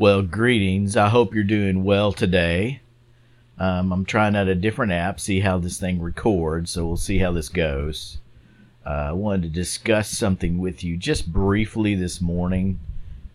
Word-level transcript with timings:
Well, 0.00 0.22
greetings. 0.22 0.96
I 0.96 1.10
hope 1.10 1.34
you're 1.34 1.44
doing 1.44 1.84
well 1.84 2.10
today. 2.10 2.80
Um, 3.58 3.92
I'm 3.92 4.06
trying 4.06 4.34
out 4.34 4.48
a 4.48 4.54
different 4.54 4.92
app, 4.92 5.20
see 5.20 5.40
how 5.40 5.58
this 5.58 5.78
thing 5.78 6.00
records, 6.00 6.70
so 6.70 6.86
we'll 6.86 6.96
see 6.96 7.18
how 7.18 7.32
this 7.32 7.50
goes. 7.50 8.16
Uh, 8.86 9.08
I 9.08 9.12
wanted 9.12 9.42
to 9.42 9.48
discuss 9.50 10.08
something 10.08 10.56
with 10.56 10.82
you 10.82 10.96
just 10.96 11.30
briefly 11.30 11.94
this 11.94 12.18
morning. 12.18 12.80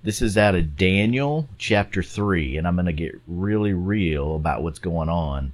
This 0.01 0.23
is 0.23 0.39
out 0.39 0.55
of 0.55 0.75
Daniel 0.75 1.47
chapter 1.59 2.01
3, 2.01 2.57
and 2.57 2.67
I'm 2.67 2.77
going 2.77 2.87
to 2.87 2.93
get 2.93 3.21
really 3.27 3.73
real 3.73 4.35
about 4.35 4.63
what's 4.63 4.79
going 4.79 5.07
on 5.07 5.53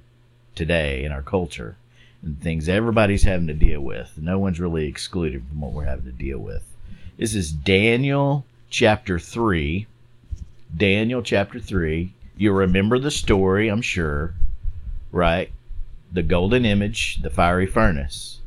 today 0.54 1.04
in 1.04 1.12
our 1.12 1.20
culture 1.20 1.76
and 2.22 2.40
things 2.40 2.70
everybody's 2.70 3.24
having 3.24 3.48
to 3.48 3.52
deal 3.52 3.82
with. 3.82 4.16
No 4.16 4.38
one's 4.38 4.60
really 4.60 4.86
excluded 4.86 5.46
from 5.46 5.60
what 5.60 5.72
we're 5.72 5.84
having 5.84 6.06
to 6.06 6.12
deal 6.12 6.38
with. 6.38 6.64
This 7.18 7.34
is 7.34 7.52
Daniel 7.52 8.46
chapter 8.70 9.18
3. 9.18 9.88
Daniel 10.76 11.22
chapter 11.22 11.60
3. 11.60 12.14
You 12.36 12.52
remember 12.52 12.98
the 12.98 13.10
story, 13.10 13.68
I'm 13.68 13.82
sure, 13.82 14.34
right? 15.10 15.52
The 16.10 16.22
golden 16.22 16.64
image, 16.64 17.20
the 17.22 17.30
fiery 17.30 17.66
furnace, 17.66 18.40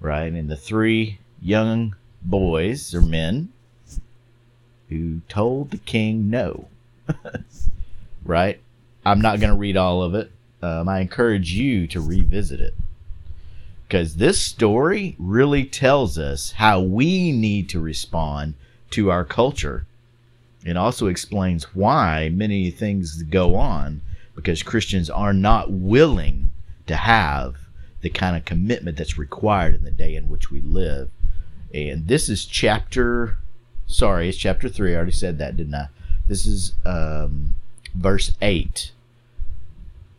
right? 0.00 0.32
And 0.32 0.50
the 0.50 0.56
three 0.56 1.18
young 1.40 1.96
boys 2.22 2.94
or 2.94 3.00
men 3.00 3.52
who 4.88 5.20
told 5.28 5.70
the 5.70 5.78
king 5.78 6.28
no, 6.28 6.68
right? 8.24 8.60
I'm 9.04 9.20
not 9.20 9.40
going 9.40 9.52
to 9.52 9.58
read 9.58 9.76
all 9.76 10.02
of 10.02 10.14
it. 10.14 10.30
Um, 10.62 10.88
I 10.88 11.00
encourage 11.00 11.52
you 11.52 11.86
to 11.88 12.00
revisit 12.00 12.60
it 12.60 12.74
because 13.88 14.16
this 14.16 14.40
story 14.40 15.16
really 15.18 15.64
tells 15.64 16.18
us 16.18 16.52
how 16.52 16.80
we 16.80 17.32
need 17.32 17.68
to 17.70 17.80
respond 17.80 18.54
to 18.90 19.10
our 19.10 19.24
culture 19.24 19.85
and 20.66 20.76
also 20.76 21.06
explains 21.06 21.74
why 21.74 22.28
many 22.28 22.70
things 22.70 23.22
go 23.22 23.54
on 23.54 24.02
because 24.34 24.64
Christians 24.64 25.08
are 25.08 25.32
not 25.32 25.70
willing 25.70 26.50
to 26.88 26.96
have 26.96 27.56
the 28.00 28.10
kind 28.10 28.36
of 28.36 28.44
commitment 28.44 28.98
that's 28.98 29.16
required 29.16 29.76
in 29.76 29.84
the 29.84 29.92
day 29.92 30.16
in 30.16 30.28
which 30.28 30.50
we 30.50 30.60
live. 30.60 31.08
And 31.72 32.08
this 32.08 32.28
is 32.28 32.44
chapter, 32.44 33.38
sorry, 33.86 34.28
it's 34.28 34.36
chapter 34.36 34.68
3. 34.68 34.92
I 34.92 34.96
already 34.96 35.12
said 35.12 35.38
that, 35.38 35.56
didn't 35.56 35.74
I? 35.74 35.88
This 36.26 36.46
is 36.46 36.72
um, 36.84 37.54
verse 37.94 38.32
8. 38.42 38.90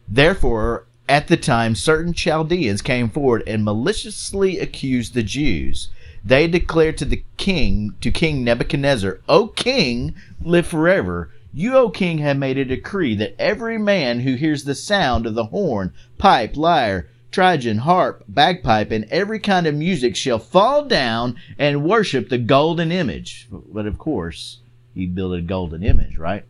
Therefore, 0.07 0.85
at 1.09 1.27
the 1.27 1.37
time, 1.37 1.75
certain 1.75 2.13
Chaldeans 2.13 2.81
came 2.81 3.09
forward 3.09 3.43
and 3.45 3.65
maliciously 3.65 4.59
accused 4.59 5.13
the 5.13 5.23
Jews. 5.23 5.89
They 6.27 6.47
declared 6.49 6.97
to 6.97 7.05
the 7.05 7.23
king, 7.37 7.95
to 8.01 8.11
King 8.11 8.43
Nebuchadnezzar, 8.43 9.21
O 9.29 9.47
king, 9.47 10.13
live 10.41 10.67
forever. 10.67 11.31
You, 11.53 11.77
O 11.77 11.89
king, 11.89 12.17
have 12.17 12.35
made 12.35 12.57
a 12.57 12.65
decree 12.65 13.15
that 13.15 13.39
every 13.39 13.77
man 13.77 14.19
who 14.19 14.33
hears 14.33 14.65
the 14.65 14.75
sound 14.75 15.25
of 15.25 15.35
the 15.35 15.45
horn, 15.45 15.93
pipe, 16.17 16.57
lyre, 16.57 17.07
trigon, 17.31 17.79
harp, 17.79 18.25
bagpipe, 18.27 18.91
and 18.91 19.05
every 19.05 19.39
kind 19.39 19.67
of 19.67 19.75
music 19.75 20.17
shall 20.17 20.37
fall 20.37 20.83
down 20.83 21.37
and 21.57 21.85
worship 21.85 22.27
the 22.27 22.37
golden 22.37 22.91
image. 22.91 23.47
But 23.49 23.85
of 23.85 23.97
course, 23.97 24.59
he 24.93 25.05
built 25.05 25.33
a 25.33 25.41
golden 25.41 25.81
image, 25.81 26.17
right? 26.17 26.43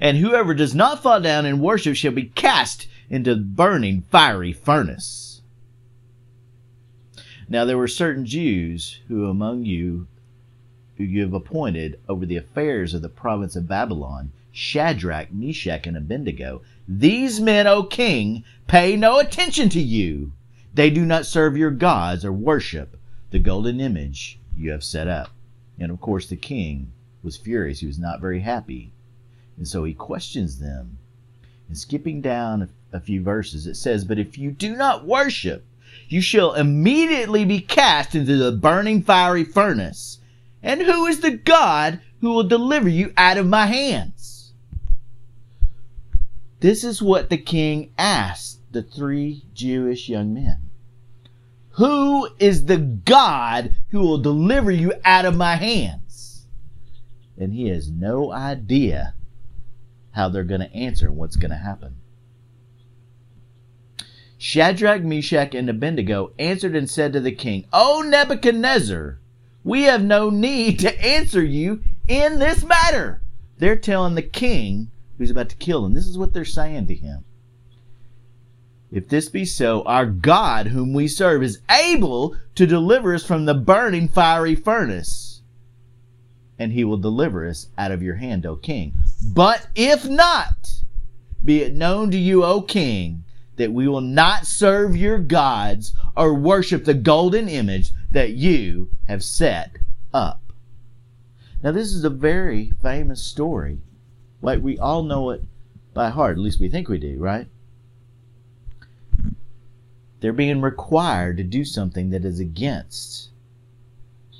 And 0.00 0.16
whoever 0.16 0.54
does 0.54 0.74
not 0.74 1.04
fall 1.04 1.20
down 1.20 1.46
and 1.46 1.60
worship 1.60 1.94
shall 1.94 2.10
be 2.10 2.24
cast 2.34 2.88
into 3.08 3.36
the 3.36 3.42
burning 3.42 4.02
fiery 4.10 4.52
furnace. 4.52 5.31
Now 7.52 7.66
there 7.66 7.76
were 7.76 7.86
certain 7.86 8.24
Jews 8.24 9.00
who 9.08 9.26
among 9.26 9.66
you 9.66 10.06
who 10.96 11.04
you 11.04 11.20
have 11.20 11.34
appointed 11.34 12.00
over 12.08 12.24
the 12.24 12.38
affairs 12.38 12.94
of 12.94 13.02
the 13.02 13.10
province 13.10 13.56
of 13.56 13.68
Babylon, 13.68 14.32
Shadrach, 14.52 15.30
Meshach, 15.30 15.86
and 15.86 15.94
Abednego. 15.94 16.62
These 16.88 17.40
men, 17.40 17.66
O 17.66 17.82
king, 17.82 18.42
pay 18.66 18.96
no 18.96 19.18
attention 19.18 19.68
to 19.68 19.82
you. 19.82 20.32
They 20.72 20.88
do 20.88 21.04
not 21.04 21.26
serve 21.26 21.58
your 21.58 21.70
gods 21.70 22.24
or 22.24 22.32
worship 22.32 22.98
the 23.30 23.38
golden 23.38 23.82
image 23.82 24.40
you 24.56 24.70
have 24.70 24.82
set 24.82 25.06
up. 25.06 25.32
And 25.78 25.92
of 25.92 26.00
course, 26.00 26.26
the 26.26 26.36
king 26.36 26.92
was 27.22 27.36
furious. 27.36 27.80
He 27.80 27.86
was 27.86 27.98
not 27.98 28.22
very 28.22 28.40
happy. 28.40 28.94
And 29.58 29.68
so 29.68 29.84
he 29.84 29.92
questions 29.92 30.58
them. 30.58 30.96
And 31.68 31.76
skipping 31.76 32.22
down 32.22 32.70
a 32.94 33.00
few 33.00 33.22
verses, 33.22 33.66
it 33.66 33.74
says, 33.74 34.06
But 34.06 34.18
if 34.18 34.38
you 34.38 34.52
do 34.52 34.74
not 34.74 35.06
worship, 35.06 35.66
you 36.12 36.20
shall 36.20 36.54
immediately 36.54 37.44
be 37.44 37.60
cast 37.60 38.14
into 38.14 38.36
the 38.36 38.52
burning 38.52 39.02
fiery 39.02 39.44
furnace. 39.44 40.18
And 40.62 40.82
who 40.82 41.06
is 41.06 41.20
the 41.20 41.30
God 41.30 42.00
who 42.20 42.30
will 42.30 42.44
deliver 42.44 42.88
you 42.88 43.12
out 43.16 43.38
of 43.38 43.46
my 43.46 43.66
hands? 43.66 44.52
This 46.60 46.84
is 46.84 47.02
what 47.02 47.30
the 47.30 47.38
king 47.38 47.92
asked 47.98 48.60
the 48.70 48.82
three 48.82 49.44
Jewish 49.54 50.08
young 50.08 50.32
men. 50.34 50.70
Who 51.76 52.28
is 52.38 52.66
the 52.66 52.78
God 52.78 53.74
who 53.88 54.00
will 54.00 54.18
deliver 54.18 54.70
you 54.70 54.92
out 55.04 55.24
of 55.24 55.36
my 55.36 55.56
hands? 55.56 56.46
And 57.38 57.52
he 57.52 57.68
has 57.68 57.90
no 57.90 58.30
idea 58.30 59.14
how 60.12 60.28
they're 60.28 60.44
going 60.44 60.60
to 60.60 60.74
answer 60.74 61.06
and 61.06 61.16
what's 61.16 61.36
going 61.36 61.50
to 61.50 61.56
happen. 61.56 61.96
Shadrach, 64.42 65.04
Meshach, 65.04 65.54
and 65.54 65.70
Abednego 65.70 66.32
answered 66.36 66.74
and 66.74 66.90
said 66.90 67.12
to 67.12 67.20
the 67.20 67.30
king, 67.30 67.64
O 67.72 68.02
Nebuchadnezzar, 68.04 69.20
we 69.62 69.84
have 69.84 70.02
no 70.02 70.30
need 70.30 70.80
to 70.80 71.00
answer 71.00 71.44
you 71.44 71.80
in 72.08 72.40
this 72.40 72.64
matter. 72.64 73.22
They're 73.58 73.76
telling 73.76 74.16
the 74.16 74.22
king 74.22 74.90
who's 75.16 75.30
about 75.30 75.48
to 75.50 75.56
kill 75.56 75.82
them. 75.82 75.92
This 75.94 76.08
is 76.08 76.18
what 76.18 76.32
they're 76.32 76.44
saying 76.44 76.88
to 76.88 76.94
him. 76.96 77.24
If 78.90 79.08
this 79.08 79.28
be 79.28 79.44
so, 79.44 79.82
our 79.84 80.06
God, 80.06 80.66
whom 80.66 80.92
we 80.92 81.06
serve, 81.06 81.44
is 81.44 81.60
able 81.70 82.34
to 82.56 82.66
deliver 82.66 83.14
us 83.14 83.24
from 83.24 83.44
the 83.44 83.54
burning 83.54 84.08
fiery 84.08 84.56
furnace, 84.56 85.42
and 86.58 86.72
he 86.72 86.82
will 86.82 86.98
deliver 86.98 87.46
us 87.46 87.68
out 87.78 87.92
of 87.92 88.02
your 88.02 88.16
hand, 88.16 88.44
O 88.44 88.56
king. 88.56 88.94
But 89.24 89.68
if 89.76 90.08
not, 90.08 90.82
be 91.44 91.62
it 91.62 91.74
known 91.74 92.10
to 92.10 92.18
you, 92.18 92.42
O 92.42 92.60
king, 92.60 93.22
that 93.56 93.72
we 93.72 93.86
will 93.86 94.00
not 94.00 94.46
serve 94.46 94.96
your 94.96 95.18
gods 95.18 95.94
or 96.16 96.34
worship 96.34 96.84
the 96.84 96.94
golden 96.94 97.48
image 97.48 97.90
that 98.10 98.32
you 98.32 98.90
have 99.06 99.22
set 99.22 99.76
up. 100.12 100.40
Now, 101.62 101.72
this 101.72 101.92
is 101.92 102.04
a 102.04 102.10
very 102.10 102.72
famous 102.82 103.22
story. 103.22 103.78
Like 104.40 104.62
we 104.62 104.78
all 104.78 105.02
know 105.02 105.30
it 105.30 105.44
by 105.94 106.10
heart, 106.10 106.36
at 106.36 106.42
least 106.42 106.60
we 106.60 106.68
think 106.68 106.88
we 106.88 106.98
do, 106.98 107.18
right? 107.18 107.46
They're 110.20 110.32
being 110.32 110.60
required 110.60 111.36
to 111.36 111.44
do 111.44 111.64
something 111.64 112.10
that 112.10 112.24
is 112.24 112.40
against 112.40 113.30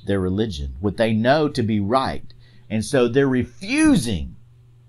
their 0.05 0.19
religion, 0.19 0.75
what 0.79 0.97
they 0.97 1.13
know 1.13 1.47
to 1.49 1.63
be 1.63 1.79
right. 1.79 2.33
And 2.69 2.83
so 2.83 3.07
they're 3.07 3.27
refusing 3.27 4.35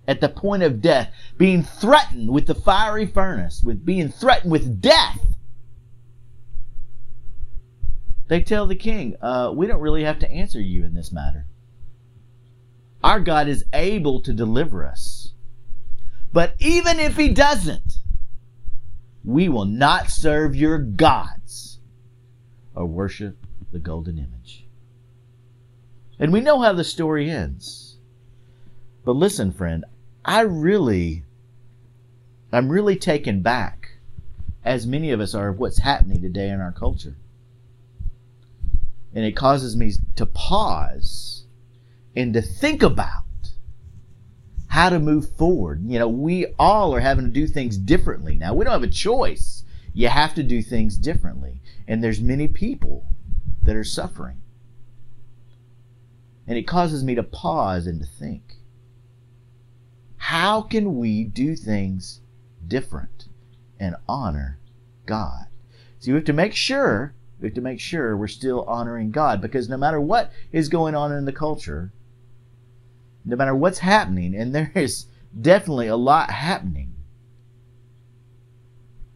at 0.07 0.21
the 0.21 0.29
point 0.29 0.63
of 0.63 0.83
death, 0.83 1.13
being 1.39 1.63
threatened 1.63 2.31
with 2.31 2.47
the 2.47 2.55
fiery 2.55 3.07
furnace, 3.07 3.63
with 3.63 3.85
being 3.85 4.09
threatened 4.09 4.53
with 4.53 4.81
death. 4.81 5.35
They 8.29 8.43
tell 8.43 8.67
the 8.67 8.75
king, 8.75 9.17
uh, 9.21 9.53
We 9.55 9.67
don't 9.67 9.81
really 9.81 10.05
have 10.05 10.19
to 10.21 10.31
answer 10.31 10.61
you 10.61 10.85
in 10.85 10.95
this 10.95 11.13
matter. 11.13 11.47
Our 13.03 13.21
God 13.21 13.49
is 13.49 13.65
able 13.73 14.21
to 14.23 14.33
deliver 14.33 14.85
us. 14.85 15.33
But 16.33 16.55
even 16.59 16.99
if 16.99 17.17
he 17.17 17.29
doesn't, 17.29 17.99
we 19.23 19.49
will 19.49 19.67
not 19.67 20.11
serve 20.11 20.57
your 20.57 20.79
gods 20.79 21.81
or 22.75 22.87
worship 22.87 23.37
the 23.73 23.79
golden 23.79 24.19
image. 24.19 24.67
And 26.19 26.33
we 26.33 26.41
know 26.41 26.61
how 26.61 26.73
the 26.73 26.85
story 26.85 27.31
ends. 27.31 27.99
But 29.05 29.17
listen, 29.17 29.53
friend, 29.53 29.85
I 30.25 30.41
really, 30.41 31.25
I'm 32.51 32.71
really 32.71 32.97
taken 32.97 33.43
back, 33.43 33.99
as 34.65 34.87
many 34.87 35.11
of 35.11 35.21
us 35.21 35.35
are, 35.35 35.49
of 35.49 35.59
what's 35.59 35.79
happening 35.79 36.23
today 36.23 36.49
in 36.49 36.61
our 36.61 36.73
culture. 36.73 37.17
And 39.15 39.25
it 39.25 39.37
causes 39.37 39.77
me 39.77 39.93
to 40.17 40.27
pause 40.27 41.45
and 42.17 42.33
to 42.35 42.43
think 42.43 42.83
about 42.83 43.23
how 44.69 44.89
to 44.89 44.99
move 44.99 45.37
forward. 45.37 45.83
You 45.87 45.99
know, 45.99 46.09
we 46.09 46.47
all 46.59 46.95
are 46.95 47.01
having 47.01 47.27
to 47.27 47.31
do 47.31 47.47
things 47.47 47.77
differently 47.77 48.35
now. 48.35 48.55
We 48.55 48.65
don't 48.65 48.73
have 48.73 48.83
a 48.83 48.89
choice. 48.89 49.65
You 49.93 50.09
have 50.09 50.35
to 50.35 50.43
do 50.43 50.63
things 50.63 50.97
differently. 50.97 51.61
And 51.87 52.03
there's 52.03 52.21
many 52.21 52.49
people 52.49 53.07
that 53.63 53.77
are 53.77 53.85
suffering. 53.85 54.41
And 56.47 56.59
it 56.59 56.65
causes 56.65 57.05
me 57.05 57.15
to 57.15 57.23
pause 57.23 57.87
and 57.87 58.01
to 58.01 58.07
think 58.07 58.57
how 60.29 60.63
can 60.63 60.97
we 60.97 61.23
do 61.23 61.55
things 61.55 62.23
different 62.67 63.29
and 63.79 63.95
honor 64.09 64.59
God? 65.05 65.49
So 65.99 66.13
we 66.13 66.15
have 66.15 66.25
to 66.25 66.33
make 66.33 66.55
sure 66.55 67.15
we 67.39 67.49
have 67.49 67.55
to 67.57 67.61
make 67.61 67.79
sure 67.79 68.17
we're 68.17 68.27
still 68.29 68.63
honoring 68.63 69.11
God 69.11 69.43
because 69.43 69.69
no 69.69 69.77
matter 69.77 70.01
what 70.01 70.33
is 70.51 70.71
going 70.71 70.95
on 70.95 71.13
in 71.13 71.27
the 71.27 71.33
culture, 71.33 71.93
no 73.23 73.37
matter 73.37 73.55
what's 73.55 73.81
happening, 73.81 74.35
and 74.35 74.55
there 74.55 74.73
is 74.75 75.09
definitely 75.39 75.89
a 75.89 75.97
lot 75.97 76.31
happening, 76.31 76.95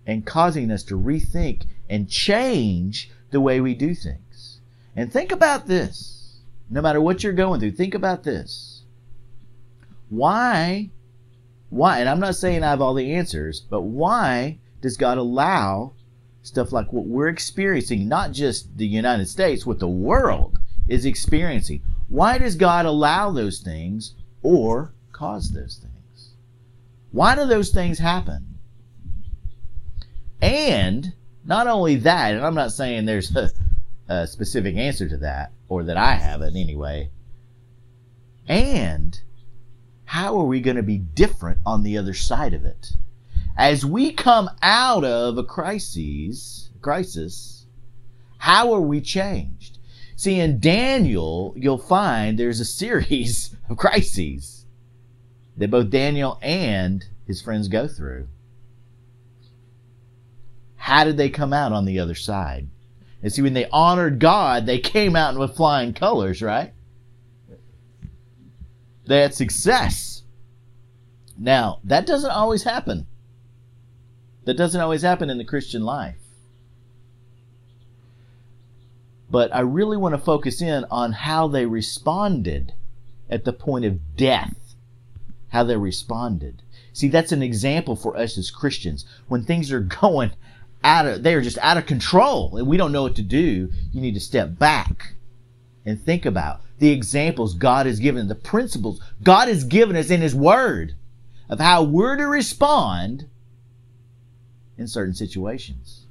and 0.06 0.26
causing 0.26 0.70
us 0.70 0.82
to 0.82 0.94
rethink 0.94 1.62
and 1.88 2.10
change 2.10 3.10
the 3.30 3.40
way 3.40 3.62
we 3.62 3.72
do 3.72 3.94
things. 3.94 4.60
And 4.94 5.10
think 5.10 5.32
about 5.32 5.68
this. 5.68 6.42
No 6.68 6.82
matter 6.82 7.00
what 7.00 7.24
you're 7.24 7.32
going 7.32 7.60
through, 7.60 7.72
think 7.72 7.94
about 7.94 8.24
this. 8.24 8.82
Why, 10.10 10.90
why, 11.70 12.00
and 12.00 12.08
I'm 12.08 12.20
not 12.20 12.36
saying 12.36 12.62
I 12.62 12.70
have 12.70 12.80
all 12.80 12.94
the 12.94 13.12
answers, 13.14 13.60
but 13.60 13.82
why 13.82 14.58
does 14.80 14.96
God 14.96 15.18
allow 15.18 15.92
stuff 16.42 16.72
like 16.72 16.92
what 16.92 17.06
we're 17.06 17.28
experiencing, 17.28 18.08
not 18.08 18.32
just 18.32 18.76
the 18.76 18.86
United 18.86 19.26
States, 19.26 19.66
what 19.66 19.78
the 19.78 19.88
world 19.88 20.58
is 20.88 21.04
experiencing? 21.04 21.82
Why 22.08 22.38
does 22.38 22.56
God 22.56 22.86
allow 22.86 23.30
those 23.30 23.60
things 23.60 24.14
or 24.42 24.94
cause 25.12 25.50
those 25.50 25.76
things? 25.76 26.30
Why 27.12 27.34
do 27.34 27.46
those 27.46 27.70
things 27.70 27.98
happen? 27.98 28.58
And 30.40 31.12
not 31.44 31.66
only 31.66 31.96
that, 31.96 32.34
and 32.34 32.44
I'm 32.44 32.54
not 32.54 32.72
saying 32.72 33.04
there's 33.04 33.34
a, 33.34 33.50
a 34.08 34.26
specific 34.26 34.76
answer 34.76 35.08
to 35.08 35.16
that, 35.18 35.52
or 35.68 35.84
that 35.84 35.96
I 35.96 36.14
have 36.14 36.40
it 36.42 36.54
anyway. 36.56 37.10
And 38.46 39.20
how 40.28 40.38
are 40.40 40.44
we 40.44 40.60
going 40.60 40.76
to 40.76 40.82
be 40.82 40.98
different 40.98 41.58
on 41.64 41.82
the 41.82 41.96
other 41.96 42.12
side 42.12 42.52
of 42.52 42.62
it? 42.62 42.90
As 43.56 43.86
we 43.86 44.12
come 44.12 44.50
out 44.60 45.02
of 45.02 45.38
a 45.38 45.42
crisis, 45.42 46.68
crisis, 46.82 47.64
how 48.36 48.74
are 48.74 48.80
we 48.82 49.00
changed? 49.00 49.78
See, 50.16 50.38
in 50.38 50.60
Daniel, 50.60 51.54
you'll 51.56 51.78
find 51.78 52.38
there's 52.38 52.60
a 52.60 52.66
series 52.66 53.56
of 53.70 53.78
crises 53.78 54.66
that 55.56 55.70
both 55.70 55.88
Daniel 55.88 56.38
and 56.42 57.06
his 57.26 57.40
friends 57.40 57.66
go 57.66 57.88
through. 57.88 58.28
How 60.76 61.04
did 61.04 61.16
they 61.16 61.30
come 61.30 61.54
out 61.54 61.72
on 61.72 61.86
the 61.86 62.00
other 62.00 62.14
side? 62.14 62.68
And 63.22 63.32
see, 63.32 63.40
when 63.40 63.54
they 63.54 63.66
honored 63.70 64.18
God, 64.18 64.66
they 64.66 64.78
came 64.78 65.16
out 65.16 65.38
with 65.38 65.56
flying 65.56 65.94
colors, 65.94 66.42
right? 66.42 66.74
They 69.08 69.22
had 69.22 69.34
success. 69.34 70.17
Now, 71.38 71.78
that 71.84 72.06
doesn't 72.06 72.30
always 72.30 72.64
happen. 72.64 73.06
That 74.44 74.56
doesn't 74.56 74.80
always 74.80 75.02
happen 75.02 75.30
in 75.30 75.38
the 75.38 75.44
Christian 75.44 75.84
life. 75.84 76.16
But 79.30 79.54
I 79.54 79.60
really 79.60 79.96
want 79.96 80.14
to 80.14 80.20
focus 80.20 80.60
in 80.60 80.84
on 80.90 81.12
how 81.12 81.48
they 81.48 81.66
responded 81.66 82.72
at 83.30 83.44
the 83.44 83.52
point 83.52 83.84
of 83.84 84.16
death. 84.16 84.74
How 85.48 85.64
they 85.64 85.76
responded. 85.76 86.62
See, 86.92 87.08
that's 87.08 87.32
an 87.32 87.42
example 87.42 87.94
for 87.94 88.16
us 88.16 88.36
as 88.36 88.50
Christians. 88.50 89.04
When 89.28 89.44
things 89.44 89.70
are 89.70 89.80
going 90.00 90.32
out 90.82 91.06
of, 91.06 91.22
they 91.22 91.34
are 91.34 91.42
just 91.42 91.58
out 91.58 91.76
of 91.76 91.86
control 91.86 92.56
and 92.56 92.66
we 92.66 92.76
don't 92.76 92.92
know 92.92 93.02
what 93.02 93.16
to 93.16 93.22
do, 93.22 93.70
you 93.92 94.00
need 94.00 94.14
to 94.14 94.20
step 94.20 94.58
back 94.58 95.12
and 95.84 96.02
think 96.02 96.26
about 96.26 96.62
the 96.78 96.90
examples 96.90 97.54
God 97.54 97.86
has 97.86 98.00
given, 98.00 98.28
the 98.28 98.34
principles 98.34 99.00
God 99.22 99.48
has 99.48 99.64
given 99.64 99.96
us 99.96 100.10
in 100.10 100.20
His 100.20 100.34
Word 100.34 100.94
of 101.48 101.60
how 101.60 101.82
we're 101.82 102.16
to 102.16 102.26
respond 102.26 103.28
in 104.76 104.86
certain 104.86 105.14
situations. 105.14 106.06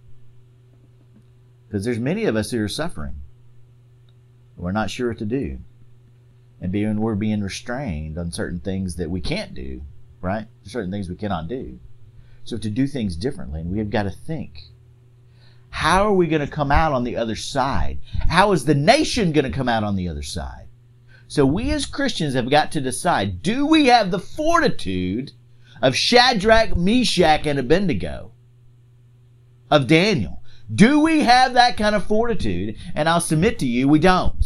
Because 1.68 1.86
there's 1.86 2.00
many 2.00 2.26
of 2.26 2.36
us 2.36 2.52
who 2.52 2.64
are 2.64 2.70
suffering. 2.70 3.22
We're 4.56 4.72
not 4.72 4.90
sure 4.90 5.10
what 5.10 5.20
to 5.20 5.26
do. 5.26 5.60
And 6.60 6.72
being 6.72 7.00
we're 7.00 7.16
being 7.16 7.42
restrained 7.42 8.18
on 8.18 8.32
certain 8.32 8.60
things 8.60 8.96
that 8.96 9.12
we 9.12 9.22
can't 9.22 9.54
do, 9.54 9.82
right? 10.22 10.48
Certain 10.64 10.92
things 10.92 11.10
we 11.10 11.16
cannot 11.16 11.48
do. 11.48 11.80
So 12.44 12.58
to 12.58 12.70
do 12.70 12.88
things 12.88 13.16
differently, 13.16 13.62
and 13.62 13.72
we 13.72 13.78
have 13.78 13.90
got 13.90 14.04
to 14.04 14.10
think. 14.10 14.64
How 15.70 16.06
are 16.06 16.14
we 16.14 16.28
going 16.28 16.42
to 16.42 16.52
come 16.52 16.72
out 16.72 16.94
on 16.94 17.04
the 17.04 17.18
other 17.18 17.36
side? 17.36 18.00
How 18.30 18.54
is 18.54 18.66
the 18.66 18.74
nation 18.74 19.34
going 19.34 19.46
to 19.46 19.56
come 19.56 19.70
out 19.70 19.84
on 19.84 19.96
the 19.96 20.08
other 20.08 20.24
side? 20.24 20.67
So 21.28 21.46
we 21.46 21.72
as 21.72 21.86
Christians 21.86 22.34
have 22.34 22.50
got 22.50 22.72
to 22.74 22.82
decide, 22.82 23.42
do 23.44 23.66
we 23.66 23.88
have 23.88 24.12
the 24.12 24.20
fortitude 24.20 25.34
of 25.82 25.96
Shadrach, 25.96 26.76
Meshach, 26.78 27.46
and 27.46 27.60
Abednego? 27.60 28.32
of 29.70 29.88
Daniel. 29.88 30.42
Do 30.74 31.00
we 31.00 31.22
have 31.22 31.54
that 31.54 31.78
kind 31.78 31.96
of 31.96 32.06
fortitude? 32.06 32.76
And 32.94 33.08
I'll 33.08 33.22
submit 33.22 33.60
to 33.60 33.66
you, 33.66 33.88
we 33.88 34.00
don't. 34.00 34.46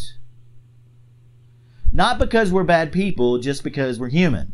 Not 1.92 2.19
because 2.19 2.51
we're 2.51 2.63
bad 2.63 2.92
people, 2.92 3.39
just 3.39 3.63
because 3.63 4.00
we're 4.00 4.10
human. 4.10 4.54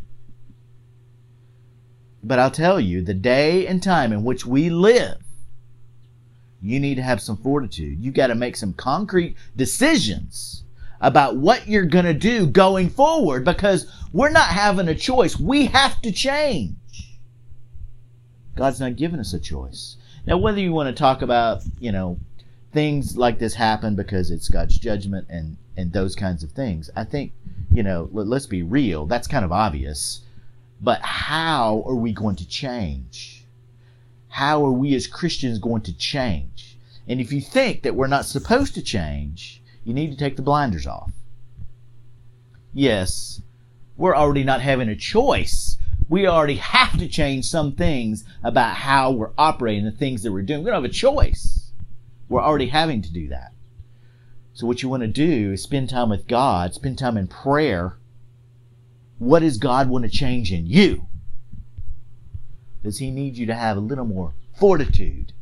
But 2.22 2.38
I'll 2.38 2.50
tell 2.50 2.80
you, 2.80 3.02
the 3.02 3.14
day 3.14 3.66
and 3.66 3.82
time 3.82 4.12
in 4.12 4.24
which 4.24 4.44
we 4.44 4.70
live, 4.70 5.22
you 6.60 6.80
need 6.80 6.96
to 6.96 7.02
have 7.02 7.22
some 7.22 7.36
fortitude. 7.36 8.00
You 8.00 8.10
got 8.10 8.26
to 8.28 8.34
make 8.34 8.56
some 8.56 8.72
concrete 8.72 9.36
decisions 9.54 10.64
about 11.00 11.36
what 11.36 11.68
you're 11.68 11.86
going 11.86 12.04
to 12.04 12.14
do 12.14 12.46
going 12.46 12.90
forward 12.90 13.44
because 13.44 13.90
we're 14.12 14.30
not 14.30 14.48
having 14.48 14.88
a 14.88 14.94
choice. 14.94 15.38
We 15.38 15.66
have 15.66 16.00
to 16.02 16.12
change. 16.12 16.74
God's 18.56 18.80
not 18.80 18.96
giving 18.96 19.20
us 19.20 19.32
a 19.32 19.38
choice. 19.38 19.96
Now, 20.26 20.36
whether 20.38 20.60
you 20.60 20.72
want 20.72 20.94
to 20.94 20.98
talk 20.98 21.22
about, 21.22 21.62
you 21.78 21.92
know, 21.92 22.18
things 22.72 23.16
like 23.16 23.38
this 23.38 23.54
happen 23.54 23.94
because 23.94 24.30
it's 24.30 24.48
God's 24.48 24.76
judgment 24.76 25.26
and 25.30 25.56
and 25.76 25.92
those 25.92 26.16
kinds 26.16 26.42
of 26.42 26.50
things, 26.50 26.90
I 26.96 27.04
think, 27.04 27.32
you 27.72 27.84
know, 27.84 28.08
let, 28.12 28.26
let's 28.26 28.46
be 28.46 28.64
real. 28.64 29.06
That's 29.06 29.28
kind 29.28 29.44
of 29.44 29.52
obvious. 29.52 30.22
But 30.80 31.00
how 31.02 31.84
are 31.86 31.94
we 31.94 32.12
going 32.12 32.34
to 32.36 32.48
change? 32.48 33.44
How 34.28 34.64
are 34.66 34.72
we 34.72 34.94
as 34.96 35.06
Christians 35.06 35.60
going 35.60 35.82
to 35.82 35.96
change? 35.96 36.76
And 37.06 37.20
if 37.20 37.32
you 37.32 37.40
think 37.40 37.82
that 37.82 37.94
we're 37.94 38.08
not 38.08 38.26
supposed 38.26 38.74
to 38.74 38.82
change, 38.82 39.62
you 39.88 39.94
need 39.94 40.10
to 40.10 40.16
take 40.16 40.36
the 40.36 40.42
blinders 40.42 40.86
off. 40.86 41.12
Yes, 42.72 43.40
we're 43.96 44.14
already 44.14 44.44
not 44.44 44.60
having 44.60 44.88
a 44.88 44.94
choice 44.94 45.78
we 46.08 46.26
already 46.26 46.56
have 46.56 46.98
to 46.98 47.08
change 47.08 47.44
some 47.44 47.72
things 47.72 48.24
about 48.42 48.76
how 48.76 49.10
we're 49.10 49.32
operating, 49.36 49.84
the 49.84 49.90
things 49.90 50.22
that 50.22 50.32
we're 50.32 50.42
doing. 50.42 50.64
We 50.64 50.70
don't 50.70 50.82
have 50.82 50.90
a 50.90 50.94
choice. 50.94 51.72
We're 52.28 52.42
already 52.42 52.68
having 52.68 53.02
to 53.02 53.12
do 53.12 53.28
that. 53.28 53.52
So, 54.54 54.66
what 54.66 54.82
you 54.82 54.88
want 54.88 55.02
to 55.02 55.08
do 55.08 55.52
is 55.52 55.62
spend 55.62 55.90
time 55.90 56.08
with 56.08 56.26
God, 56.26 56.74
spend 56.74 56.98
time 56.98 57.16
in 57.16 57.28
prayer. 57.28 57.96
What 59.18 59.40
does 59.40 59.58
God 59.58 59.88
want 59.88 60.04
to 60.04 60.10
change 60.10 60.52
in 60.52 60.66
you? 60.66 61.06
Does 62.82 62.98
He 62.98 63.10
need 63.10 63.36
you 63.36 63.46
to 63.46 63.54
have 63.54 63.76
a 63.76 63.80
little 63.80 64.06
more 64.06 64.32
fortitude 64.58 65.32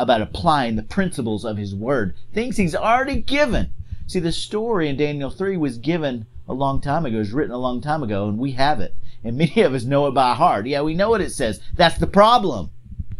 about 0.00 0.22
applying 0.22 0.76
the 0.76 0.82
principles 0.82 1.44
of 1.44 1.56
His 1.56 1.74
Word? 1.74 2.14
Things 2.32 2.56
He's 2.56 2.74
already 2.74 3.20
given. 3.20 3.70
See, 4.06 4.18
the 4.18 4.32
story 4.32 4.88
in 4.88 4.96
Daniel 4.96 5.30
3 5.30 5.56
was 5.56 5.78
given 5.78 6.26
a 6.48 6.54
long 6.54 6.80
time 6.80 7.06
ago, 7.06 7.16
it 7.16 7.20
was 7.20 7.32
written 7.32 7.54
a 7.54 7.58
long 7.58 7.80
time 7.80 8.02
ago, 8.02 8.28
and 8.28 8.38
we 8.38 8.52
have 8.52 8.80
it. 8.80 8.94
And 9.22 9.36
many 9.38 9.62
of 9.62 9.74
us 9.74 9.84
know 9.84 10.06
it 10.06 10.12
by 10.12 10.34
heart. 10.34 10.66
Yeah, 10.66 10.82
we 10.82 10.94
know 10.94 11.10
what 11.10 11.20
it 11.20 11.30
says. 11.30 11.60
That's 11.74 11.98
the 11.98 12.06
problem. 12.06 12.70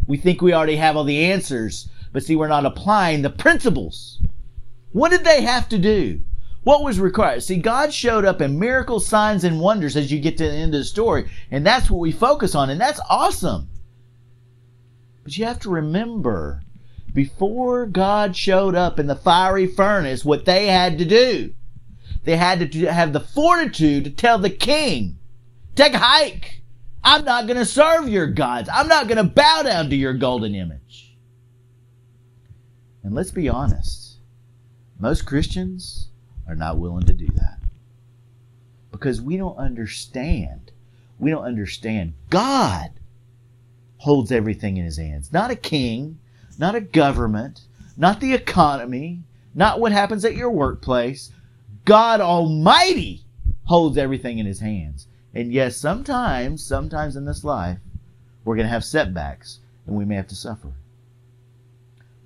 We 0.07 0.17
think 0.17 0.43
we 0.43 0.53
already 0.53 0.77
have 0.77 0.97
all 0.97 1.05
the 1.05 1.27
answers, 1.27 1.89
but 2.13 2.25
see, 2.25 2.35
we're 2.35 2.49
not 2.49 2.67
applying 2.67 3.23
the 3.23 3.31
principles. 3.31 4.21
What 4.93 5.11
did 5.11 5.25
they 5.25 5.43
have 5.43 5.69
to 5.69 5.79
do? 5.79 6.21
What 6.65 6.83
was 6.83 6.99
required? 6.99 7.43
See, 7.43 7.57
God 7.57 7.93
showed 7.93 8.25
up 8.25 8.41
in 8.41 8.59
miracles, 8.59 9.07
signs, 9.07 9.45
and 9.45 9.61
wonders 9.61 9.97
as 9.97 10.11
you 10.11 10.19
get 10.21 10.37
to 10.39 10.45
the 10.45 10.53
end 10.53 10.75
of 10.75 10.81
the 10.81 10.85
story. 10.85 11.31
And 11.51 11.65
that's 11.65 11.91
what 11.91 12.01
we 12.01 12.13
focus 12.13 12.55
on. 12.55 12.69
And 12.69 12.81
that's 12.81 13.01
awesome. 13.09 13.69
But 15.23 15.39
you 15.39 15.45
have 15.45 15.61
to 15.61 15.71
remember, 15.71 16.63
before 17.15 17.87
God 17.87 18.37
showed 18.37 18.75
up 18.75 18.99
in 18.99 19.07
the 19.07 19.17
fiery 19.17 19.67
furnace, 19.67 20.25
what 20.25 20.45
they 20.45 20.67
had 20.67 20.99
to 20.99 21.05
do. 21.05 21.55
They 22.25 22.37
had 22.37 22.73
to 22.73 22.93
have 22.93 23.13
the 23.13 23.21
fortitude 23.21 24.05
to 24.05 24.11
tell 24.11 24.39
the 24.39 24.51
king, 24.51 25.19
Take 25.75 25.95
a 25.95 25.99
hike. 25.99 26.63
I'm 27.03 27.25
not 27.25 27.47
going 27.47 27.57
to 27.57 27.65
serve 27.65 28.09
your 28.09 28.27
gods. 28.27 28.69
I'm 28.71 28.89
not 28.89 29.09
going 29.09 29.17
to 29.17 29.25
bow 29.25 29.63
down 29.63 29.89
to 29.89 29.97
your 29.97 30.13
golden 30.13 30.55
image. 30.55 31.17
And 33.03 33.15
let's 33.15 33.31
be 33.31 33.49
honest, 33.49 34.19
most 34.99 35.25
Christians 35.25 36.09
are 36.47 36.55
not 36.55 36.79
willing 36.79 37.07
to 37.07 37.15
do 37.15 37.29
that 37.37 37.59
because 38.91 39.23
we 39.23 39.39
don't 39.39 39.57
understand. 39.57 40.73
We 41.19 41.31
don't 41.31 41.45
understand. 41.45 42.13
God 42.29 42.91
holds 43.97 44.31
everything 44.31 44.77
in 44.77 44.85
his 44.85 44.99
hands, 44.99 45.33
not 45.33 45.51
a 45.51 45.57
king, 45.57 46.19
not 46.61 46.75
a 46.75 46.81
government, 46.81 47.63
not 47.97 48.21
the 48.21 48.35
economy, 48.35 49.23
not 49.55 49.81
what 49.81 49.93
happens 49.93 50.27
at 50.27 50.37
your 50.37 50.51
workplace. 50.51 51.33
God 51.87 52.21
Almighty 52.21 53.25
holds 53.65 53.97
everything 53.97 54.39
in 54.39 54.45
his 54.45 54.61
hands. 54.61 55.07
And 55.33 55.51
yes, 55.53 55.79
sometimes, 55.79 56.63
sometimes 56.63 57.17
in 57.17 57.25
this 57.25 57.45
life, 57.45 57.79
we're 58.45 58.57
going 58.57 58.67
to 58.67 58.73
have 58.73 58.85
setbacks 58.85 59.61
and 59.87 59.97
we 59.97 60.05
may 60.05 60.17
have 60.17 60.27
to 60.29 60.35
suffer. 60.35 60.73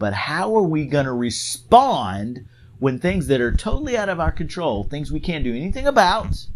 But 0.00 0.12
how 0.12 0.56
are 0.56 0.62
we 0.62 0.84
going 0.86 1.06
to 1.06 1.12
respond 1.12 2.44
when 2.80 2.98
things 2.98 3.28
that 3.28 3.40
are 3.40 3.52
totally 3.52 3.96
out 3.96 4.08
of 4.08 4.18
our 4.18 4.32
control, 4.32 4.82
things 4.82 5.12
we 5.12 5.20
can't 5.20 5.44
do 5.44 5.54
anything 5.54 5.86
about, 5.86 6.48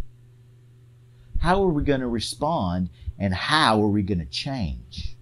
how 1.38 1.62
are 1.62 1.68
we 1.68 1.84
going 1.84 2.00
to 2.00 2.08
respond 2.08 2.90
and 3.20 3.32
how 3.32 3.80
are 3.80 3.88
we 3.88 4.02
going 4.02 4.18
to 4.18 4.26
change? 4.26 5.16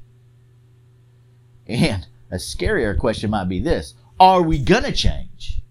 And 1.67 2.07
a 2.37 2.39
scarier 2.39 2.97
question 2.97 3.31
might 3.31 3.49
be 3.49 3.61
this 3.61 3.95
Are 4.21 4.43
we 4.43 4.59
going 4.59 4.85
to 4.85 4.93
change? 4.93 5.63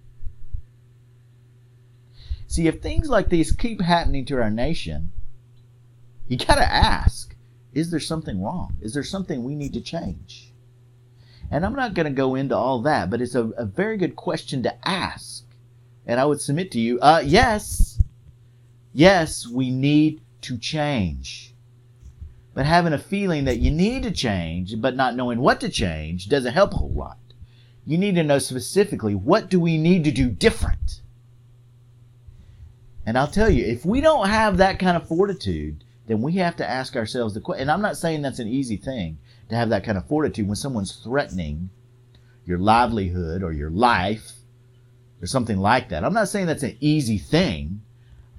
See, 2.48 2.68
if 2.68 2.82
things 2.82 3.10
like 3.10 3.30
these 3.30 3.52
keep 3.52 3.82
happening 3.82 4.26
to 4.26 4.42
our 4.42 4.50
nation, 4.50 5.12
you 6.28 6.38
got 6.38 6.56
to 6.56 6.74
ask 6.74 7.36
Is 7.74 7.92
there 7.92 8.00
something 8.00 8.44
wrong? 8.44 8.76
Is 8.82 8.94
there 8.94 9.04
something 9.04 9.44
we 9.44 9.56
need 9.56 9.74
to 9.74 9.82
change? 9.82 10.52
And 11.52 11.64
I'm 11.64 11.76
not 11.76 11.94
going 11.94 12.08
to 12.08 12.12
go 12.12 12.34
into 12.34 12.58
all 12.58 12.82
that, 12.82 13.12
but 13.12 13.22
it's 13.22 13.36
a, 13.36 13.46
a, 13.50 13.66
very 13.66 13.98
good 13.98 14.16
question 14.16 14.64
to 14.64 14.88
ask. 14.88 15.46
And 16.08 16.20
I 16.20 16.26
would 16.26 16.42
submit 16.42 16.72
to 16.72 16.80
you 16.80 17.00
uh, 17.00 17.22
yes, 17.24 18.02
yes, 18.92 19.48
we 19.48 19.70
need 19.70 20.22
to 20.42 20.58
change. 20.58 21.54
But 22.56 22.66
having 22.66 22.94
a 22.94 22.98
feeling 22.98 23.44
that 23.46 23.60
you 23.60 23.70
need 23.70 24.04
to 24.04 24.12
change, 24.12 24.82
but 24.82 24.96
not 24.96 25.16
knowing 25.16 25.40
what 25.40 25.60
to 25.60 25.70
change, 25.70 26.30
doesn't 26.30 26.54
help 26.54 26.74
a 26.74 26.78
whole 26.78 26.94
lot. 26.94 27.18
You 27.86 27.98
need 27.98 28.16
to 28.16 28.24
know 28.24 28.40
specifically 28.40 29.14
what 29.14 29.50
do 29.50 29.60
we 29.60 29.78
need 29.78 30.06
to 30.06 30.12
do 30.12 30.30
different? 30.30 31.02
And 33.06 33.18
I'll 33.18 33.28
tell 33.28 33.50
you, 33.50 33.66
if 33.66 33.86
we 33.86 34.00
don't 34.00 34.30
have 34.30 34.58
that 34.58 34.80
kind 34.80 34.96
of 34.96 35.08
fortitude, 35.08 35.84
then 36.08 36.22
we 36.22 36.34
have 36.34 36.56
to 36.56 36.68
ask 36.68 36.96
ourselves 36.96 37.34
the 37.34 37.42
question. 37.42 37.64
And 37.64 37.72
I'm 37.72 37.82
not 37.82 37.98
saying 37.98 38.22
that's 38.22 38.40
an 38.40 38.48
easy 38.48 38.78
thing 38.78 39.18
to 39.50 39.56
have 39.56 39.70
that 39.70 39.84
kind 39.84 39.98
of 39.98 40.08
fortitude 40.08 40.48
when 40.48 40.56
someone's 40.56 40.96
threatening 40.96 41.70
your 42.46 42.58
livelihood 42.58 43.44
or 43.44 43.52
your 43.52 43.70
life 43.70 44.32
or 45.22 45.28
something 45.28 45.58
like 45.58 45.90
that. 45.90 46.06
I'm 46.06 46.14
not 46.14 46.30
saying 46.30 46.46
that's 46.46 46.64
an 46.64 46.78
easy 46.80 47.18
thing. 47.18 47.82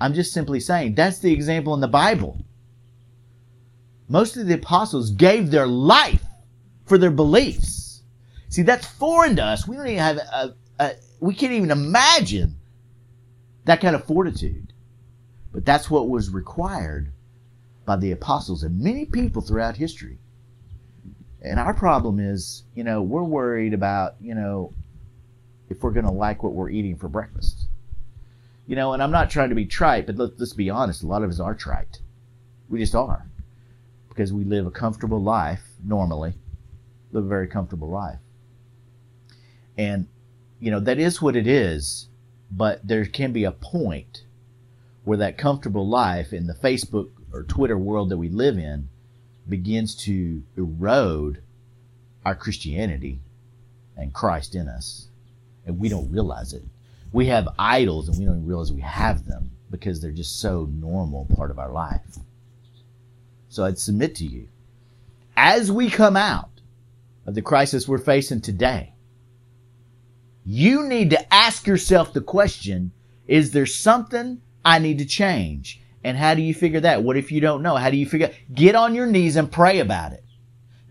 I'm 0.00 0.14
just 0.14 0.32
simply 0.32 0.58
saying 0.58 0.94
that's 0.94 1.18
the 1.18 1.35
example 1.35 1.75
in 1.75 1.80
the 1.80 1.88
Bible. 1.88 2.40
Most 4.08 4.36
of 4.36 4.46
the 4.46 4.54
apostles 4.54 5.10
gave 5.10 5.50
their 5.50 5.66
life 5.66 6.25
for 6.84 6.98
their 6.98 7.10
beliefs. 7.10 8.02
See, 8.48 8.62
that's 8.62 8.86
foreign 8.86 9.36
to 9.36 9.44
us. 9.44 9.66
We 9.66 9.76
don't 9.76 9.88
even 9.88 9.98
have 9.98 10.16
a, 10.18 10.54
a 10.78 10.92
we 11.20 11.34
can't 11.34 11.52
even 11.52 11.70
imagine 11.70 12.56
that 13.64 13.80
kind 13.80 13.96
of 13.96 14.04
fortitude. 14.04 14.72
But 15.52 15.64
that's 15.64 15.90
what 15.90 16.08
was 16.08 16.30
required 16.30 17.12
by 17.84 17.96
the 17.96 18.12
apostles 18.12 18.62
and 18.62 18.80
many 18.80 19.04
people 19.04 19.42
throughout 19.42 19.76
history. 19.76 20.18
And 21.40 21.58
our 21.60 21.75
problem 21.75 22.18
is, 22.18 22.64
you 22.75 22.84
know, 22.84 23.02
we're 23.02 23.22
worried 23.22 23.72
about, 23.72 24.16
you 24.20 24.34
know, 24.34 24.72
if 25.68 25.82
we're 25.82 25.92
going 25.92 26.06
to 26.06 26.12
like 26.12 26.42
what 26.42 26.52
we're 26.52 26.70
eating 26.70 26.96
for 26.96 27.08
breakfast. 27.08 27.66
You 28.66 28.76
know, 28.76 28.92
and 28.92 29.02
I'm 29.02 29.12
not 29.12 29.30
trying 29.30 29.50
to 29.50 29.54
be 29.54 29.66
trite, 29.66 30.06
but 30.06 30.16
let, 30.16 30.38
let's 30.38 30.52
be 30.52 30.70
honest, 30.70 31.02
a 31.02 31.06
lot 31.06 31.22
of 31.22 31.30
us 31.30 31.40
are 31.40 31.54
trite. 31.54 32.00
We 32.68 32.80
just 32.80 32.94
are. 32.94 33.26
Because 34.16 34.32
we 34.32 34.44
live 34.44 34.66
a 34.66 34.70
comfortable 34.70 35.23
life, 35.23 35.61
normally, 35.85 36.32
live 37.12 37.26
a 37.26 37.28
very 37.28 37.46
comfortable 37.46 37.90
life. 37.90 38.18
And, 39.76 40.08
you 40.58 40.70
know, 40.70 40.80
that 40.80 40.99
is 40.99 41.20
what 41.20 41.37
it 41.37 41.46
is, 41.46 42.08
but 42.50 42.87
there 42.87 43.04
can 43.04 43.32
be 43.32 43.44
a 43.44 43.52
point 43.52 44.25
where 45.04 45.18
that 45.18 45.37
comfortable 45.37 45.87
life 45.87 46.32
in 46.32 46.46
the 46.46 46.54
Facebook 46.54 47.11
or 47.30 47.42
Twitter 47.42 47.76
world 47.76 48.08
that 48.08 48.16
we 48.16 48.30
live 48.30 48.56
in 48.56 48.88
begins 49.46 49.94
to 49.94 50.42
erode 50.56 51.42
our 52.25 52.35
Christianity 52.35 53.20
and 53.99 54.14
Christ 54.14 54.54
in 54.54 54.66
us. 54.66 55.08
And 55.66 55.78
we 55.78 55.90
don't 55.90 56.11
realize 56.11 56.54
it. 56.54 56.62
We 57.12 57.26
have 57.26 57.49
idols 57.58 58.08
and 58.08 58.18
we 58.18 58.25
don't 58.25 58.46
realize 58.46 58.73
we 58.73 58.80
have 58.80 59.26
them 59.26 59.50
because 59.70 60.00
they're 60.00 60.11
just 60.11 60.40
so 60.40 60.70
normal 60.73 61.26
part 61.37 61.50
of 61.50 61.58
our 61.58 61.70
life. 61.70 62.16
So 63.49 63.65
I'd 63.65 63.79
submit 63.79 64.15
to 64.17 64.25
you, 64.25 64.49
as 65.37 65.71
we 65.71 65.91
come 65.91 66.17
out 66.17 66.50
of 67.26 67.35
the 67.35 67.43
crisis 67.43 67.87
we're 67.87 67.99
facing 67.99 68.41
today, 68.41 68.95
you 70.45 70.85
need 70.85 71.11
to 71.11 71.35
ask 71.35 71.67
yourself 71.67 72.12
the 72.12 72.21
question, 72.21 72.93
is 73.26 73.50
there 73.50 73.67
something 73.67 74.41
I 74.65 74.79
need 74.79 74.99
to 74.99 75.05
change? 75.05 75.81
And 76.05 76.17
how 76.17 76.35
do 76.35 76.43
you 76.43 76.55
figure 76.55 76.81
that? 76.81 77.03
What 77.03 77.17
if 77.17 77.33
you 77.33 77.41
don't 77.41 77.62
know? 77.62 77.75
How 77.76 77.91
do 77.91 77.97
you 77.97 78.07
figure? 78.07 78.33
Get 78.55 78.76
on 78.76 78.95
your 78.95 79.07
knees 79.07 79.35
and 79.37 79.50
pray 79.50 79.81
about 79.81 80.12
it. 80.12 80.25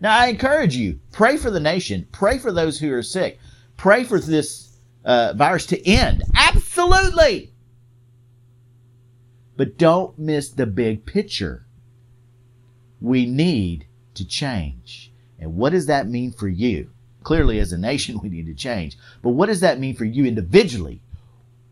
Now, 0.00 0.18
I 0.18 0.26
encourage 0.26 0.76
you, 0.76 1.00
pray 1.12 1.38
for 1.38 1.50
the 1.50 1.60
nation. 1.60 2.06
Pray 2.12 2.38
for 2.38 2.52
those 2.52 2.78
who 2.78 2.92
are 2.92 3.02
sick. 3.02 3.38
Pray 3.78 4.04
for 4.04 4.20
this 4.20 4.76
uh, 5.06 5.32
virus 5.34 5.64
to 5.66 5.88
end. 5.88 6.22
Absolutely. 6.34 7.52
But 9.56 9.78
don't 9.78 10.18
miss 10.18 10.50
the 10.50 10.66
big 10.66 11.06
picture. 11.06 11.65
We 13.00 13.26
need 13.26 13.86
to 14.14 14.24
change. 14.24 15.12
And 15.38 15.56
what 15.56 15.70
does 15.70 15.86
that 15.86 16.08
mean 16.08 16.32
for 16.32 16.48
you? 16.48 16.90
Clearly, 17.22 17.58
as 17.58 17.72
a 17.72 17.78
nation, 17.78 18.20
we 18.22 18.28
need 18.28 18.46
to 18.46 18.54
change. 18.54 18.96
But 19.22 19.30
what 19.30 19.46
does 19.46 19.60
that 19.60 19.78
mean 19.78 19.94
for 19.94 20.04
you 20.04 20.24
individually? 20.24 21.00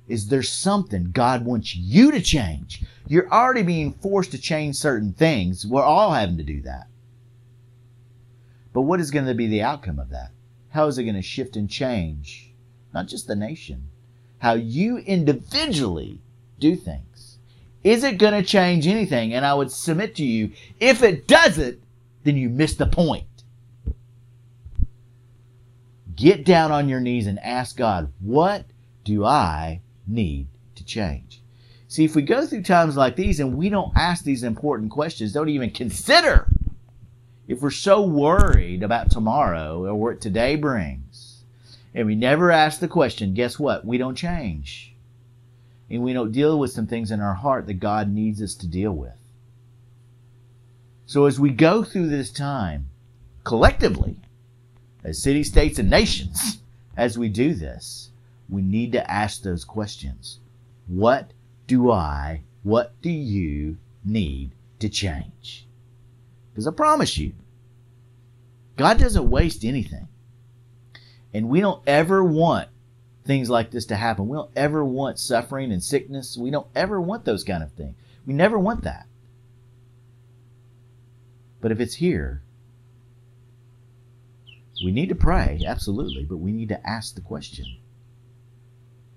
is 0.07 0.28
there 0.28 0.43
something 0.43 1.11
God 1.12 1.45
wants 1.45 1.75
you 1.75 2.11
to 2.11 2.21
change? 2.21 2.83
You're 3.07 3.31
already 3.31 3.62
being 3.62 3.93
forced 3.93 4.33
to 4.33 4.38
change 4.38 4.76
certain 4.76 5.12
things. 5.12 5.66
We're 5.66 5.83
all 5.83 6.12
having 6.12 6.37
to 6.37 6.43
do 6.43 6.61
that. 6.62 6.88
But 8.73 8.83
what 8.83 9.00
is 9.00 9.11
going 9.11 9.26
to 9.26 9.35
be 9.35 9.47
the 9.47 9.62
outcome 9.62 9.99
of 9.99 10.11
that? 10.11 10.31
How 10.71 10.87
is 10.88 10.99
it 10.99 11.04
going 11.04 11.14
to 11.14 11.23
shift 11.23 11.57
and 11.57 11.71
change? 11.71 12.52
Not 12.93 13.07
just 13.07 13.26
the 13.26 13.37
nation, 13.37 13.88
how 14.38 14.54
you 14.54 14.99
individually 14.99 16.21
do 16.59 16.76
things. 16.76 17.13
Is 17.85 18.03
it 18.03 18.19
going 18.19 18.33
to 18.33 18.43
change 18.43 18.87
anything? 18.87 19.35
And 19.35 19.45
I 19.45 19.55
would 19.55 19.71
submit 19.71 20.17
to 20.17 20.25
you, 20.25 20.50
if 20.81 21.03
it 21.03 21.29
doesn't, 21.29 21.81
then 22.25 22.37
you 22.37 22.49
miss 22.49 22.75
the 22.75 22.87
point. 22.87 23.26
Get 26.17 26.45
down 26.45 26.73
on 26.73 26.88
your 26.88 27.00
knees 27.00 27.26
and 27.26 27.38
ask 27.41 27.76
God, 27.76 28.11
what 28.21 28.64
do 29.05 29.25
I 29.25 29.83
need 30.07 30.49
to 30.75 30.85
change. 30.85 31.41
See, 31.88 32.05
if 32.05 32.17
we 32.17 32.23
go 32.23 32.47
through 32.47 32.62
times 32.62 32.97
like 32.97 33.17
these 33.17 33.41
and 33.41 33.57
we 33.57 33.69
don't 33.69 33.93
ask 33.97 34.25
these 34.25 34.43
important 34.43 34.91
questions, 34.91 35.33
don't 35.33 35.49
even 35.49 35.71
consider, 35.71 36.49
if 37.47 37.61
we're 37.61 37.71
so 37.71 38.03
worried 38.03 38.83
about 38.83 39.11
tomorrow 39.11 39.85
or 39.85 39.95
what 39.95 40.21
today 40.21 40.57
brings, 40.57 41.45
and 41.95 42.07
we 42.07 42.14
never 42.14 42.50
ask 42.50 42.81
the 42.81 42.88
question, 42.88 43.35
guess 43.35 43.59
what? 43.59 43.85
We 43.85 43.99
don't 43.99 44.17
change. 44.17 44.93
And 45.91 46.03
we 46.03 46.12
don't 46.12 46.33
deal 46.33 46.59
with 46.59 46.73
some 46.73 46.87
things 46.87 47.11
in 47.11 47.21
our 47.21 47.35
heart 47.35 47.67
that 47.67 47.75
God 47.75 48.11
needs 48.11 48.41
us 48.43 48.55
to 48.57 48.67
deal 48.67 48.93
with. 48.93 49.12
So 51.07 51.26
as 51.26 51.38
we 51.38 51.50
go 51.50 51.85
through 51.85 52.09
this 52.09 52.31
time, 52.31 52.88
collectively, 53.45 54.17
as 55.03 55.23
cities, 55.23 55.49
states, 55.49 55.79
and 55.79 55.91
nations, 55.91 56.59
as 56.97 57.19
we 57.19 57.29
do 57.29 57.55
this, 57.55 58.11
we 58.49 58.62
need 58.62 58.93
to 58.93 59.11
ask 59.11 59.43
those 59.43 59.64
questions. 59.64 60.38
What 60.87 61.33
do 61.67 61.91
I, 61.91 62.43
what 62.62 62.93
do 63.03 63.11
you 63.11 63.76
need 64.05 64.53
to 64.79 64.88
change? 64.88 65.67
Because 66.53 66.67
I 66.67 66.73
promise 66.73 67.19
you, 67.19 67.33
God 68.76 68.99
doesn't 68.99 69.31
waste 69.31 69.64
anything. 69.64 70.09
And 71.33 71.49
we 71.49 71.61
don't 71.61 71.83
ever 71.87 72.23
want 72.23 72.69
things 73.25 73.49
like 73.49 73.71
this 73.71 73.87
to 73.87 73.97
happen. 73.97 74.28
We 74.28 74.37
don't 74.37 74.50
ever 74.54 74.85
want 74.85 75.19
suffering 75.19 75.73
and 75.73 75.83
sickness. 75.83 76.37
We 76.37 76.50
don't 76.50 76.66
ever 76.75 77.00
want 77.00 77.25
those 77.25 77.45
kind 77.45 77.62
of 77.62 77.73
things. 77.73 77.95
We 78.26 78.35
never 78.35 78.59
want 78.59 78.85
that. 78.85 79.07
But 81.61 81.73
if 81.73 81.81
it's 81.81 81.95
here, 81.95 82.43
we 84.85 84.93
need 84.93 85.09
to 85.09 85.14
pray, 85.14 85.62
absolutely, 85.66 86.25
but 86.25 86.37
we 86.37 86.52
need 86.52 86.69
to 86.69 86.87
ask 86.87 87.14
the 87.14 87.21
question 87.21 87.64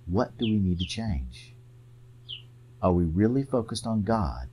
what 0.05 0.37
do 0.37 0.45
we 0.45 0.57
need 0.57 0.79
to 0.79 0.85
change? 0.85 1.53
Are 2.81 2.93
we 2.93 3.03
really 3.03 3.43
focused 3.43 3.85
on 3.85 4.03
God? 4.03 4.47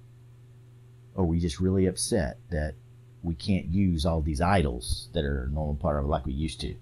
Or 1.14 1.23
are 1.23 1.26
we 1.26 1.38
just 1.38 1.61
really 1.61 1.87
upset 1.87 2.38
that 2.50 2.75
we 3.23 3.34
can't 3.34 3.66
use 3.66 4.04
all 4.04 4.20
these 4.20 4.40
idols 4.40 5.08
that 5.12 5.25
are 5.25 5.44
a 5.44 5.49
normal 5.49 5.76
part 5.76 5.99
of 5.99 6.06
it 6.06 6.08
like 6.08 6.26
we 6.26 6.32
used 6.32 6.61
to? 6.62 6.75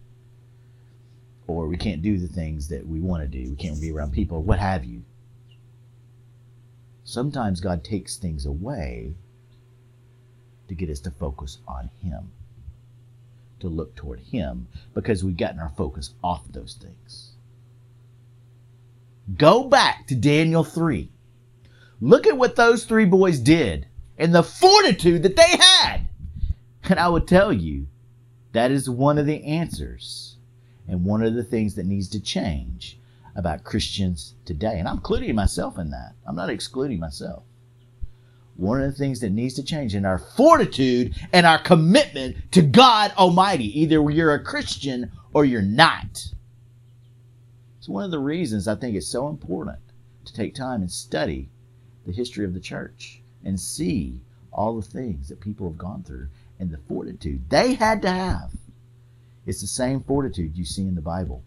Or 1.46 1.66
we 1.66 1.76
can't 1.76 2.02
do 2.02 2.18
the 2.18 2.28
things 2.28 2.68
that 2.68 2.86
we 2.86 3.00
want 3.00 3.22
to 3.22 3.28
do. 3.28 3.50
We 3.50 3.56
can't 3.56 3.80
be 3.80 3.92
around 3.92 4.12
people, 4.12 4.42
what 4.42 4.58
have 4.58 4.84
you. 4.84 5.02
Sometimes 7.04 7.60
God 7.60 7.82
takes 7.82 8.16
things 8.16 8.46
away 8.46 9.14
to 10.68 10.74
get 10.74 10.88
us 10.88 11.00
to 11.00 11.10
focus 11.10 11.58
on 11.66 11.90
Him, 12.00 12.30
to 13.60 13.68
look 13.68 13.94
toward 13.94 14.20
Him, 14.20 14.68
because 14.94 15.24
we've 15.24 15.36
gotten 15.36 15.60
our 15.60 15.72
focus 15.76 16.14
off 16.22 16.42
those 16.50 16.78
things. 16.80 17.32
Go 19.36 19.64
back 19.64 20.06
to 20.06 20.14
Daniel 20.14 20.64
3. 20.64 21.10
Look 22.00 22.26
at 22.26 22.36
what 22.36 22.56
those 22.56 22.84
three 22.84 23.04
boys 23.04 23.38
did 23.38 23.86
and 24.18 24.34
the 24.34 24.42
fortitude 24.42 25.22
that 25.22 25.36
they 25.36 25.56
had. 25.58 26.08
And 26.84 26.98
I 26.98 27.08
would 27.08 27.28
tell 27.28 27.52
you, 27.52 27.86
that 28.52 28.70
is 28.70 28.88
one 28.88 29.18
of 29.18 29.26
the 29.26 29.44
answers 29.44 30.36
and 30.88 31.04
one 31.04 31.22
of 31.22 31.34
the 31.34 31.44
things 31.44 31.74
that 31.76 31.86
needs 31.86 32.08
to 32.10 32.20
change 32.20 32.98
about 33.36 33.64
Christians 33.64 34.34
today. 34.44 34.78
And 34.78 34.88
I'm 34.88 34.96
including 34.96 35.34
myself 35.34 35.78
in 35.78 35.90
that. 35.90 36.14
I'm 36.26 36.36
not 36.36 36.50
excluding 36.50 37.00
myself. 37.00 37.44
one 38.56 38.82
of 38.82 38.90
the 38.90 38.98
things 38.98 39.20
that 39.20 39.30
needs 39.32 39.54
to 39.54 39.62
change 39.62 39.94
in 39.94 40.04
our 40.04 40.18
fortitude 40.18 41.14
and 41.32 41.46
our 41.46 41.58
commitment 41.58 42.36
to 42.52 42.62
God 42.62 43.12
Almighty. 43.16 43.80
Either 43.80 44.08
you're 44.10 44.34
a 44.34 44.44
Christian 44.44 45.10
or 45.32 45.44
you're 45.44 45.62
not. 45.62 46.28
It's 47.78 47.88
one 47.88 48.04
of 48.04 48.10
the 48.10 48.18
reasons 48.18 48.68
I 48.68 48.74
think 48.76 48.94
it's 48.94 49.06
so 49.06 49.28
important 49.28 49.78
to 50.24 50.32
take 50.32 50.54
time 50.54 50.82
and 50.82 50.90
study 50.90 51.48
the 52.06 52.12
history 52.12 52.44
of 52.44 52.54
the 52.54 52.60
church 52.60 53.22
and 53.44 53.58
see 53.58 54.20
all 54.52 54.76
the 54.76 54.86
things 54.86 55.28
that 55.28 55.40
people 55.40 55.68
have 55.68 55.78
gone 55.78 56.02
through 56.04 56.28
and 56.60 56.70
the 56.70 56.78
fortitude 56.88 57.48
they 57.48 57.74
had 57.74 58.02
to 58.02 58.10
have. 58.10 58.52
It's 59.46 59.60
the 59.60 59.66
same 59.66 60.00
fortitude 60.00 60.56
you 60.56 60.64
see 60.64 60.82
in 60.82 60.94
the 60.94 61.00
Bible. 61.00 61.42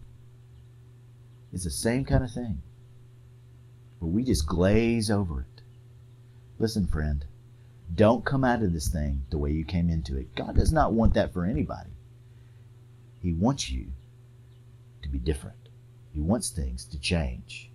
It's 1.54 1.64
the 1.64 1.70
same 1.70 2.04
kind 2.04 2.24
of 2.24 2.32
thing. 2.32 2.62
But 4.02 4.08
we 4.08 4.24
just 4.24 4.46
glaze 4.46 5.10
over 5.10 5.42
it. 5.42 5.62
Listen, 6.60 6.88
friend, 6.88 7.26
don't 7.94 8.26
come 8.26 8.44
out 8.44 8.62
of 8.62 8.74
this 8.74 8.90
thing 8.90 9.26
the 9.30 9.38
way 9.38 9.52
you 9.52 9.64
came 9.64 9.90
into 9.90 10.18
it. 10.18 10.36
God 10.36 10.56
does 10.56 10.74
not 10.74 10.94
want 10.94 11.14
that 11.14 11.34
for 11.34 11.46
anybody. 11.46 11.92
He 13.22 13.32
wants 13.32 13.70
you 13.70 13.88
to 15.02 15.10
be 15.10 15.18
different. 15.18 15.58
He 16.14 16.20
wants 16.20 16.50
things 16.50 16.86
to 16.86 17.00
change. 17.00 17.70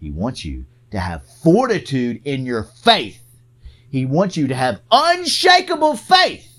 He 0.00 0.10
wants 0.10 0.44
you 0.44 0.64
to 0.90 0.98
have 0.98 1.26
fortitude 1.42 2.22
in 2.24 2.46
your 2.46 2.62
faith. 2.62 3.20
He 3.90 4.06
wants 4.06 4.36
you 4.36 4.48
to 4.48 4.54
have 4.54 4.80
unshakable 4.90 5.96
faith. 5.96 6.53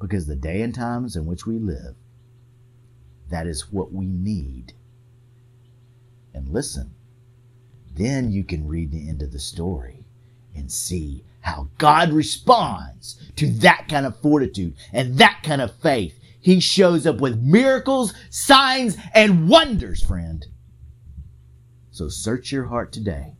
Because 0.00 0.26
the 0.26 0.36
day 0.36 0.62
and 0.62 0.74
times 0.74 1.16
in 1.16 1.26
which 1.26 1.46
we 1.46 1.58
live, 1.58 1.94
that 3.30 3.46
is 3.46 3.72
what 3.72 3.92
we 3.92 4.06
need. 4.06 4.72
And 6.34 6.48
listen, 6.48 6.94
then 7.94 8.30
you 8.30 8.44
can 8.44 8.68
read 8.68 8.90
the 8.90 9.08
end 9.08 9.22
of 9.22 9.32
the 9.32 9.38
story 9.38 10.04
and 10.54 10.70
see 10.70 11.24
how 11.40 11.68
God 11.78 12.12
responds 12.12 13.30
to 13.36 13.48
that 13.60 13.86
kind 13.88 14.04
of 14.04 14.20
fortitude 14.20 14.74
and 14.92 15.16
that 15.18 15.40
kind 15.42 15.62
of 15.62 15.74
faith. 15.76 16.18
He 16.40 16.60
shows 16.60 17.06
up 17.06 17.20
with 17.20 17.40
miracles, 17.40 18.12
signs, 18.30 18.96
and 19.14 19.48
wonders, 19.48 20.02
friend. 20.02 20.46
So 21.90 22.08
search 22.08 22.52
your 22.52 22.66
heart 22.66 22.92
today. 22.92 23.34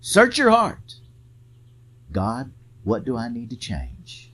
Search 0.00 0.36
your 0.36 0.50
heart. 0.50 0.94
God, 2.12 2.52
what 2.82 3.04
do 3.04 3.16
I 3.16 3.28
need 3.28 3.50
to 3.50 3.56
change? 3.56 4.33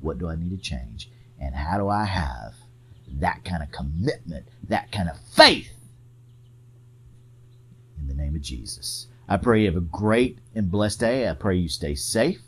What 0.00 0.18
do 0.18 0.28
I 0.28 0.36
need 0.36 0.50
to 0.50 0.56
change? 0.56 1.10
And 1.40 1.54
how 1.54 1.78
do 1.78 1.88
I 1.88 2.04
have 2.04 2.54
that 3.14 3.44
kind 3.44 3.62
of 3.62 3.70
commitment, 3.70 4.46
that 4.68 4.90
kind 4.92 5.08
of 5.08 5.18
faith 5.18 5.70
in 8.00 8.08
the 8.08 8.14
name 8.14 8.34
of 8.34 8.42
Jesus? 8.42 9.06
I 9.28 9.36
pray 9.36 9.60
you 9.60 9.66
have 9.66 9.76
a 9.76 9.80
great 9.80 10.38
and 10.54 10.70
blessed 10.70 11.00
day. 11.00 11.28
I 11.28 11.34
pray 11.34 11.56
you 11.56 11.68
stay 11.68 11.94
safe. 11.94 12.40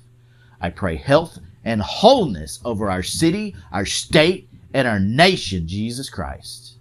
I 0.61 0.71
pray 0.71 0.97
health 0.97 1.39
and 1.65 1.81
wholeness 1.83 2.61
over 2.65 2.91
our 2.91 3.03
city, 3.03 3.55
our 3.73 3.85
state, 3.85 4.49
and 4.73 4.89
our 4.89 5.01
nation, 5.01 5.67
Jesus 5.67 6.09
Christ. 6.09 6.79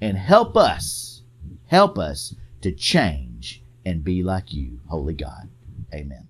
And 0.00 0.16
help 0.16 0.56
us, 0.56 1.22
help 1.66 1.98
us 1.98 2.34
to 2.60 2.72
change 2.72 3.62
and 3.84 4.04
be 4.04 4.22
like 4.22 4.52
you, 4.52 4.80
Holy 4.88 5.14
God. 5.14 5.48
Amen. 5.94 6.28